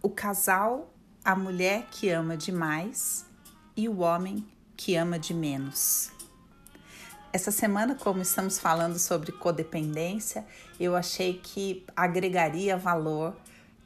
o 0.00 0.08
casal, 0.08 0.92
a 1.24 1.34
mulher 1.34 1.86
que 1.90 2.08
ama 2.08 2.36
demais 2.36 3.26
e 3.76 3.88
o 3.88 3.98
homem 3.98 4.46
que 4.76 4.94
ama 4.94 5.18
de 5.18 5.34
menos. 5.34 6.10
Essa 7.32 7.50
semana, 7.50 7.94
como 7.94 8.22
estamos 8.22 8.58
falando 8.58 8.98
sobre 8.98 9.32
codependência, 9.32 10.46
eu 10.78 10.96
achei 10.96 11.38
que 11.38 11.84
agregaria 11.94 12.76
valor 12.76 13.36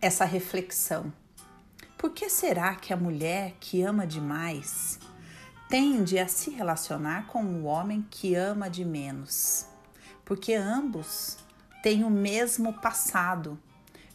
essa 0.00 0.24
reflexão. 0.24 1.12
Por 1.96 2.10
que 2.10 2.28
será 2.28 2.74
que 2.74 2.92
a 2.92 2.96
mulher 2.96 3.54
que 3.60 3.82
ama 3.82 4.06
demais 4.06 4.98
tende 5.68 6.18
a 6.18 6.26
se 6.26 6.50
relacionar 6.50 7.26
com 7.26 7.44
o 7.44 7.64
homem 7.64 8.06
que 8.10 8.34
ama 8.34 8.70
de 8.70 8.84
menos? 8.84 9.66
Porque 10.24 10.54
ambos 10.54 11.36
têm 11.82 12.04
o 12.04 12.10
mesmo 12.10 12.72
passado 12.72 13.58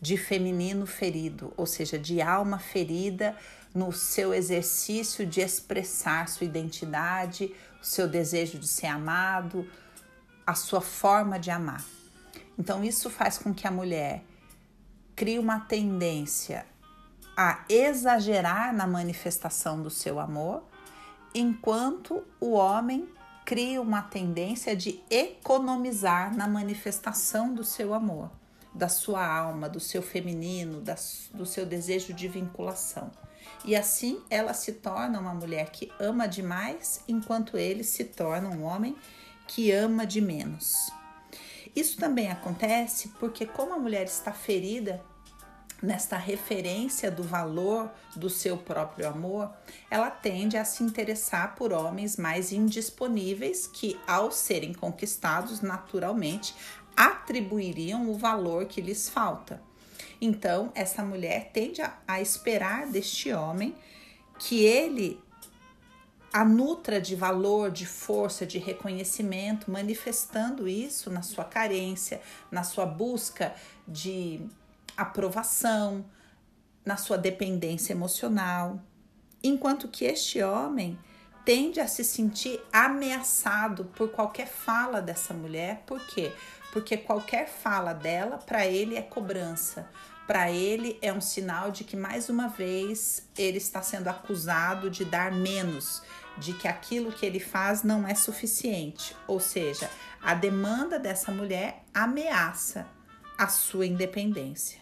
de 0.04 0.17
feminino 0.17 0.85
ferido, 0.85 1.54
ou 1.55 1.65
seja, 1.65 1.97
de 1.97 2.21
alma 2.21 2.59
ferida 2.59 3.38
no 3.73 3.94
seu 3.94 4.34
exercício 4.34 5.25
de 5.25 5.39
expressar 5.39 6.27
sua 6.27 6.45
identidade, 6.45 7.55
o 7.81 7.85
seu 7.85 8.05
desejo 8.05 8.59
de 8.59 8.67
ser 8.67 8.88
amado, 8.88 9.66
a 10.45 10.55
sua 10.55 10.81
forma 10.81 11.39
de 11.39 11.49
amar. 11.49 11.85
Então, 12.59 12.84
isso 12.84 13.09
faz 13.09 13.38
com 13.38 13.53
que 13.53 13.66
a 13.66 13.71
mulher 13.71 14.25
crie 15.16 15.39
uma 15.39 15.61
tendência 15.61 16.66
a 17.35 17.63
exagerar 17.70 18.73
na 18.73 18.85
manifestação 18.85 19.81
do 19.81 19.89
seu 19.89 20.20
amor, 20.20 20.66
enquanto 21.33 22.25
o 22.41 22.52
homem 22.52 23.08
cria 23.45 23.81
uma 23.81 24.02
tendência 24.02 24.75
de 24.75 25.02
economizar 25.09 26.35
na 26.35 26.45
manifestação 26.45 27.53
do 27.53 27.63
seu 27.63 27.94
amor 27.94 28.42
da 28.73 28.90
sua 28.90 29.26
alma, 29.26 29.70
do 29.70 29.80
seu 29.80 30.02
feminino, 30.02 30.81
da, 30.81 30.95
do 31.34 31.45
seu 31.45 31.66
desejo 31.66 32.14
de 32.14 32.27
vinculação. 32.27 33.12
E 33.66 33.76
assim 33.76 34.22
ela 34.30 34.54
se 34.54 34.73
torna 34.73 35.20
uma 35.20 35.34
mulher 35.34 35.70
que 35.70 35.92
ama 36.00 36.28
demais, 36.28 37.02
enquanto 37.08 37.58
ele 37.58 37.84
se 37.84 38.03
torna 38.03 38.50
um 38.50 38.64
homem 38.64 38.95
que 39.47 39.72
ama 39.72 40.06
de 40.06 40.20
menos. 40.20 40.73
Isso 41.75 41.97
também 41.97 42.30
acontece 42.30 43.09
porque, 43.20 43.45
como 43.45 43.73
a 43.73 43.80
mulher 43.80 44.06
está 44.06 44.31
ferida 44.31 45.02
nesta 45.81 46.16
referência 46.16 47.12
do 47.12 47.23
valor 47.23 47.92
do 48.16 48.30
seu 48.30 48.56
próprio 48.58 49.08
amor, 49.08 49.52
ela 49.92 50.09
tende 50.09 50.56
a 50.56 50.64
se 50.64 50.81
interessar 50.81 51.56
por 51.56 51.73
homens 51.73 52.16
mais 52.16 52.53
indisponíveis 52.53 53.67
que, 53.67 54.00
ao 54.08 54.31
serem 54.31 54.73
conquistados 54.73 55.59
naturalmente, 55.62 56.56
atribuiriam 56.95 58.09
o 58.09 58.17
valor 58.17 58.66
que 58.66 58.81
lhes 58.81 59.09
falta. 59.09 59.61
Então, 60.19 60.72
essa 60.73 61.03
mulher 61.03 61.52
tende 61.52 61.81
a, 61.81 61.97
a 62.08 62.22
esperar 62.22 62.88
deste 62.88 63.31
homem 63.33 63.75
que 64.39 64.63
ele 64.63 65.22
a 66.31 66.44
nutra 66.44 67.00
de 67.00 67.16
valor, 67.16 67.69
de 67.69 67.85
força, 67.85 68.44
de 68.44 68.58
reconhecimento, 68.58 69.69
manifestando 69.69 70.67
isso 70.67 71.11
na 71.11 71.22
sua 71.22 71.44
carência, 71.44 72.19
na 72.50 72.63
sua 72.63 72.88
busca 72.88 73.53
de 73.88 74.41
aprovação, 74.97 76.03
na 76.83 76.97
sua 76.97 77.19
dependência 77.19 77.94
emocional. 77.94 78.81
Enquanto 79.44 79.88
que 79.88 80.05
este 80.05 80.41
homem 80.41 80.97
tende 81.45 81.80
a 81.80 81.88
se 81.88 82.03
sentir 82.03 82.61
ameaçado 82.72 83.86
por 83.95 84.09
qualquer 84.09 84.47
fala 84.47 85.02
dessa 85.02 85.33
mulher, 85.33 85.83
por 85.85 86.00
quê? 86.08 86.31
porque 86.73 86.97
qualquer 86.97 87.47
fala 87.47 87.94
dela 87.94 88.39
para 88.39 88.66
ele 88.66 88.95
é 88.95 89.02
cobrança. 89.03 89.88
Para 90.25 90.50
ele 90.50 90.97
é 91.03 91.13
um 91.13 91.22
sinal 91.22 91.69
de 91.69 91.83
que 91.83 91.95
mais 91.95 92.30
uma 92.30 92.47
vez 92.47 93.30
ele 93.38 93.59
está 93.59 93.83
sendo 93.83 94.08
acusado 94.08 94.89
de 94.89 95.05
dar 95.05 95.31
menos, 95.31 96.02
de 96.35 96.52
que 96.53 96.67
aquilo 96.67 97.11
que 97.11 97.27
ele 97.27 97.39
faz 97.39 97.83
não 97.83 98.07
é 98.07 98.16
suficiente. 98.16 99.16
Ou 99.28 99.39
seja, 99.39 99.88
a 100.19 100.34
demanda 100.34 100.97
dessa 100.97 101.31
mulher 101.31 101.84
ameaça 101.94 102.88
a 103.38 103.47
sua 103.47 103.85
independência. 103.85 104.79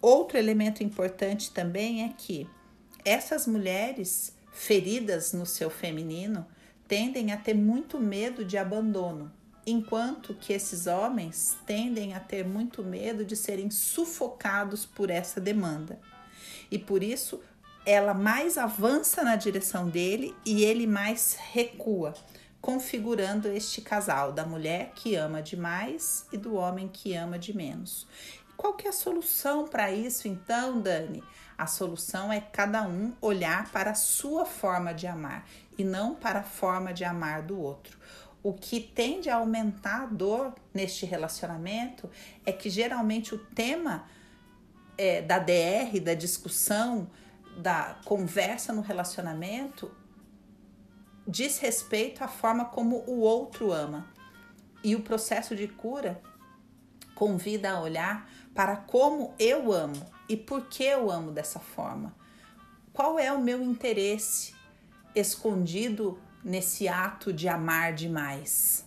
Outro 0.00 0.36
elemento 0.36 0.82
importante 0.82 1.52
também 1.52 2.02
é 2.02 2.12
que 2.18 2.50
essas 3.04 3.46
mulheres 3.46 4.33
feridas 4.54 5.32
no 5.32 5.44
seu 5.44 5.68
feminino 5.68 6.46
tendem 6.86 7.32
a 7.32 7.36
ter 7.36 7.54
muito 7.54 7.98
medo 7.98 8.44
de 8.44 8.56
abandono 8.56 9.30
enquanto 9.66 10.34
que 10.34 10.52
esses 10.52 10.86
homens 10.86 11.56
tendem 11.66 12.14
a 12.14 12.20
ter 12.20 12.46
muito 12.46 12.82
medo 12.82 13.24
de 13.24 13.34
serem 13.34 13.70
sufocados 13.70 14.86
por 14.86 15.10
essa 15.10 15.40
demanda. 15.40 15.98
E 16.70 16.78
por 16.78 17.02
isso 17.02 17.40
ela 17.86 18.14
mais 18.14 18.56
avança 18.56 19.22
na 19.22 19.36
direção 19.36 19.88
dele 19.88 20.34
e 20.44 20.64
ele 20.64 20.86
mais 20.86 21.36
recua, 21.52 22.14
configurando 22.60 23.48
este 23.48 23.80
casal 23.80 24.32
da 24.32 24.44
mulher 24.44 24.92
que 24.94 25.14
ama 25.16 25.42
demais 25.42 26.26
e 26.32 26.36
do 26.36 26.54
homem 26.54 26.88
que 26.88 27.14
ama 27.14 27.38
de 27.38 27.54
menos. 27.54 28.06
Qual 28.64 28.72
que 28.72 28.86
é 28.86 28.88
a 28.88 28.94
solução 28.94 29.68
para 29.68 29.92
isso 29.92 30.26
então, 30.26 30.80
Dani? 30.80 31.22
A 31.58 31.66
solução 31.66 32.32
é 32.32 32.40
cada 32.40 32.82
um 32.88 33.12
olhar 33.20 33.70
para 33.70 33.90
a 33.90 33.94
sua 33.94 34.46
forma 34.46 34.94
de 34.94 35.06
amar 35.06 35.46
e 35.76 35.84
não 35.84 36.14
para 36.14 36.38
a 36.38 36.42
forma 36.42 36.90
de 36.90 37.04
amar 37.04 37.42
do 37.42 37.60
outro 37.60 37.98
o 38.42 38.54
que 38.54 38.80
tende 38.80 39.28
a 39.28 39.36
aumentar 39.36 40.02
a 40.02 40.06
dor 40.06 40.54
neste 40.72 41.04
relacionamento 41.04 42.08
é 42.44 42.52
que 42.52 42.70
geralmente 42.70 43.34
o 43.34 43.38
tema 43.38 44.06
é, 44.96 45.20
da 45.20 45.38
DR, 45.38 46.00
da 46.02 46.14
discussão, 46.14 47.10
da 47.58 47.98
conversa 48.04 48.72
no 48.72 48.80
relacionamento 48.80 49.90
diz 51.26 51.58
respeito 51.58 52.24
à 52.24 52.28
forma 52.28 52.64
como 52.64 53.04
o 53.06 53.20
outro 53.20 53.72
ama. 53.72 54.06
E 54.82 54.94
o 54.94 55.00
processo 55.00 55.56
de 55.56 55.66
cura 55.66 56.20
convida 57.14 57.72
a 57.72 57.80
olhar 57.80 58.30
para 58.54 58.76
como 58.76 59.34
eu 59.38 59.72
amo 59.72 60.06
e 60.28 60.36
por 60.36 60.66
que 60.66 60.84
eu 60.84 61.10
amo 61.10 61.30
dessa 61.30 61.58
forma. 61.58 62.14
Qual 62.92 63.18
é 63.18 63.32
o 63.32 63.42
meu 63.42 63.62
interesse 63.62 64.54
escondido 65.14 66.18
nesse 66.44 66.86
ato 66.88 67.32
de 67.32 67.48
amar 67.48 67.94
demais. 67.94 68.84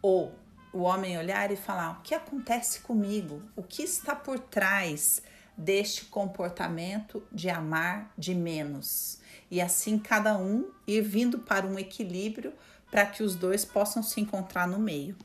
Ou 0.00 0.32
o 0.72 0.82
homem 0.82 1.18
olhar 1.18 1.50
e 1.50 1.56
falar: 1.56 1.98
o 1.98 2.02
que 2.02 2.14
acontece 2.14 2.80
comigo? 2.80 3.42
O 3.56 3.62
que 3.62 3.82
está 3.82 4.14
por 4.14 4.38
trás 4.38 5.22
deste 5.56 6.04
comportamento 6.04 7.22
de 7.32 7.50
amar 7.50 8.12
de 8.16 8.34
menos? 8.34 9.18
E 9.50 9.60
assim 9.60 9.98
cada 9.98 10.38
um 10.38 10.70
ir 10.86 11.02
vindo 11.02 11.40
para 11.40 11.66
um 11.66 11.78
equilíbrio 11.78 12.52
para 12.90 13.06
que 13.06 13.22
os 13.22 13.34
dois 13.34 13.64
possam 13.64 14.02
se 14.02 14.20
encontrar 14.20 14.68
no 14.68 14.78
meio. 14.78 15.16